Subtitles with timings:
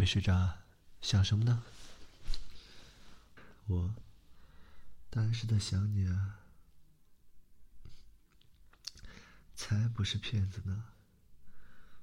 [0.00, 0.62] 没睡着，
[1.02, 1.62] 想什么呢？
[3.66, 3.94] 我
[5.10, 6.40] 当然是在想你啊，
[9.54, 10.86] 才不是骗子呢。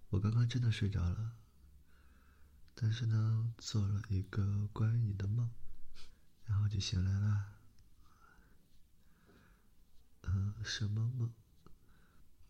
[0.09, 1.37] 我刚刚真的睡着了，
[2.75, 5.49] 但是呢，做了一个关于你的梦，
[6.45, 7.47] 然后就醒来了。
[10.21, 11.33] 嗯，什么梦？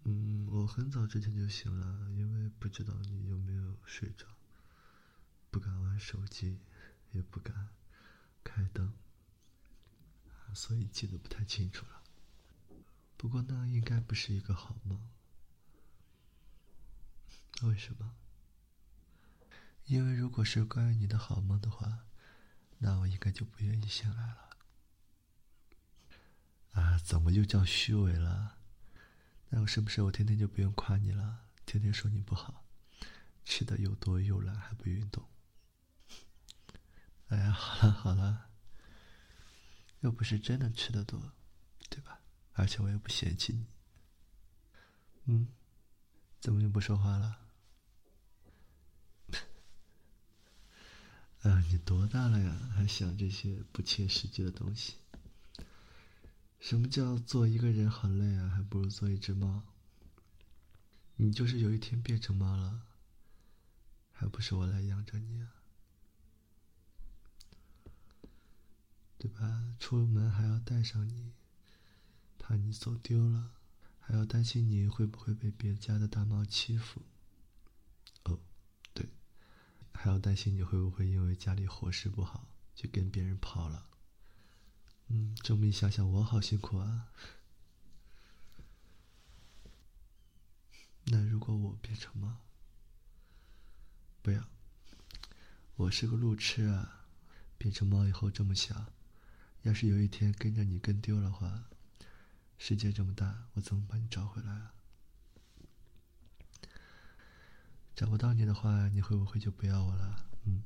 [0.03, 4.27] 嗯，我很早之前就醒了，因为不知道你有没有睡着，
[5.49, 6.59] 不敢玩手机，
[7.11, 7.69] 也不敢
[8.43, 8.93] 开灯，
[10.53, 12.03] 所以记得不太清楚了。
[13.15, 15.09] 不过那应该不是一个好梦。
[17.63, 18.15] 为什么？
[19.85, 22.05] 因为如果是关于你的好梦的话，
[22.79, 24.49] 那我应该就不愿意醒来了。
[26.73, 28.57] 啊，怎么又叫虚伪了？
[29.49, 31.47] 那我是不是我天天就不用夸你了？
[31.65, 32.65] 天天说你不好，
[33.43, 35.27] 吃的又多又懒还不运动。
[37.57, 38.49] 好了好了，
[40.01, 41.33] 又不是真的吃的多，
[41.89, 42.21] 对吧？
[42.53, 43.65] 而且我也不嫌弃你。
[45.25, 45.47] 嗯，
[46.39, 47.39] 怎么就不说话了？
[51.41, 52.69] 啊， 你多大了呀？
[52.75, 54.97] 还想这些不切实际的东西？
[56.59, 58.49] 什么叫做一个人好累啊？
[58.49, 59.63] 还不如做一只猫。
[61.15, 62.83] 你就是有一天变成猫了，
[64.11, 65.56] 还不是我来养着你啊？
[69.17, 69.75] 对吧？
[69.79, 71.33] 出门还要带上你，
[72.37, 73.51] 怕你走丢了，
[73.99, 77.01] 还要担心你会不会被别家的大猫欺负。
[78.23, 78.39] 哦，
[78.93, 79.09] 对，
[79.91, 83.89] 还要担心你会不会因为家里伙食不好就跟别人跑了。
[85.07, 87.07] 嗯，这么一想想，我好辛苦啊。
[91.05, 92.41] 那如果我变成猫，
[94.21, 94.47] 不要，
[95.75, 96.93] 我是个路痴啊。
[97.59, 98.93] 变成猫以后这么小，
[99.67, 101.65] 要是有一天跟着你跟丢了话，
[102.57, 104.73] 世界这么大，我怎么把你找回来啊？
[107.93, 110.29] 找不到你的话，你会不会就不要我了？
[110.45, 110.63] 嗯。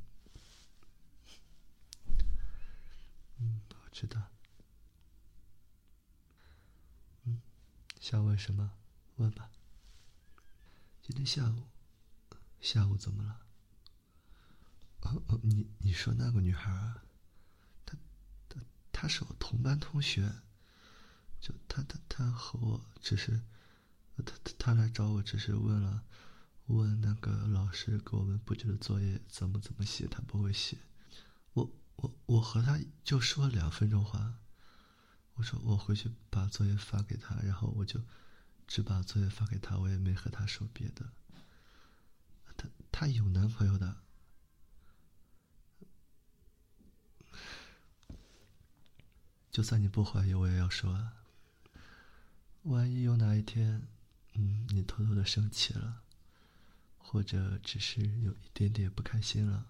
[3.40, 4.22] 嗯，我知道。
[7.24, 7.42] 嗯，
[8.00, 8.72] 想问什么？
[9.16, 9.50] 问吧。
[11.02, 11.64] 今天下午，
[12.60, 13.40] 下午怎么了？
[15.00, 17.04] 哦哦，你你说那个女孩啊，
[19.02, 20.32] 他是我同班同学，
[21.40, 23.42] 就他他他和我只是，
[24.16, 26.04] 她她她来找我只是问了，
[26.68, 30.78] 问那个老师给我们布置的作业怎么怎么写，他不会写。
[31.54, 34.36] 我我我和他就说了两分钟话，
[35.34, 38.00] 我说我回去把作业发给他，然后我就
[38.68, 41.12] 只把作业发给他，我也没和他说别的。
[42.56, 44.04] 他他有男朋友的。
[49.52, 51.12] 就算你不怀疑，我也要说。
[52.64, 53.86] 万一有哪一天，
[54.34, 56.02] 嗯，你偷偷的生气了，
[56.98, 59.66] 或者只是有一点点不开心了，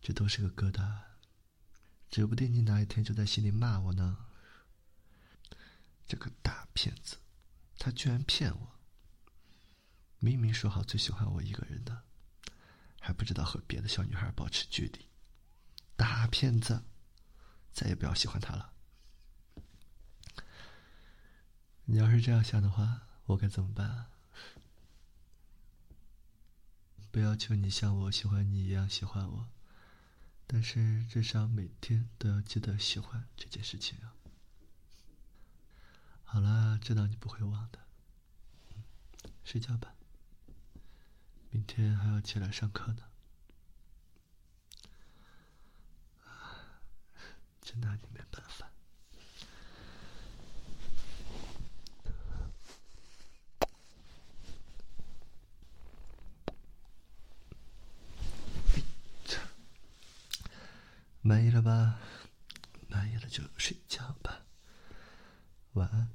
[0.00, 1.00] 这都是个疙瘩，
[2.08, 4.26] 指不定你哪一天就在心里骂我呢。
[6.06, 7.16] 这个大骗子，
[7.76, 8.68] 他居然骗我！
[10.18, 12.02] 明明说好最喜欢我一个人的，
[13.00, 15.06] 还不知道和别的小女孩保持距离，
[15.96, 16.84] 大骗子！
[17.72, 18.72] 再也不要喜欢他了。
[21.84, 24.06] 你要是这样想的话，我该怎么办？
[27.10, 29.48] 不要求你像我喜欢你一样喜欢我，
[30.46, 34.14] 但是至少每天都要记得喜欢这件事情啊。
[36.22, 37.80] 好了，知道你不会忘的。
[39.42, 39.96] 睡觉吧，
[41.50, 43.02] 明天还要起来上课呢。
[47.60, 48.70] 真拿你没办法。
[61.30, 61.94] 满意了吧？
[62.88, 64.40] 满意了就睡觉吧。
[65.74, 66.08] 晚安。